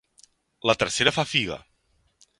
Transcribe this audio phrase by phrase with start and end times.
[0.69, 1.59] La tercera fa figa.